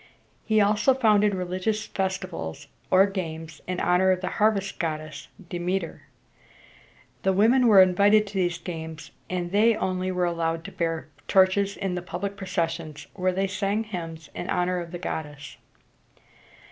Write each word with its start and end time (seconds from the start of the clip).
He 0.43 0.59
also 0.59 0.95
founded 0.95 1.35
religious 1.35 1.85
festivals 1.85 2.65
or 2.89 3.05
games 3.05 3.61
in 3.67 3.79
honor 3.79 4.09
of 4.09 4.21
the 4.21 4.29
harvest 4.41 4.79
goddess, 4.79 5.27
De 5.47 5.59
me´ter. 5.59 5.99
The 7.21 7.31
women 7.33 7.67
were 7.67 7.83
invited 7.83 8.25
to 8.25 8.33
these 8.33 8.57
games, 8.57 9.11
and 9.29 9.51
they 9.51 9.75
only 9.75 10.11
were 10.11 10.25
allowed 10.25 10.63
to 10.63 10.71
bear 10.71 11.09
torches 11.27 11.77
in 11.77 11.93
the 11.93 12.01
public 12.01 12.35
processions, 12.35 13.05
where 13.13 13.31
they 13.31 13.45
sang 13.45 13.83
hymns 13.83 14.31
in 14.33 14.49
honor 14.49 14.79
of 14.79 14.91
the 14.91 14.97
goddess. 14.97 15.57